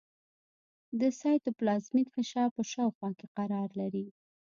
[0.99, 4.05] د سایتوپلازمیک غشا په شاوخوا کې قرار لري.